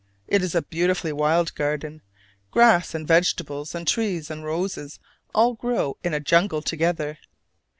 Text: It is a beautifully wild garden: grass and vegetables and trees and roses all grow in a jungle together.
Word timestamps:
It 0.27 0.41
is 0.41 0.55
a 0.55 0.63
beautifully 0.63 1.13
wild 1.13 1.53
garden: 1.53 2.01
grass 2.49 2.95
and 2.95 3.07
vegetables 3.07 3.75
and 3.75 3.87
trees 3.87 4.31
and 4.31 4.43
roses 4.43 4.97
all 5.35 5.53
grow 5.53 5.95
in 6.03 6.11
a 6.11 6.19
jungle 6.19 6.63
together. 6.63 7.19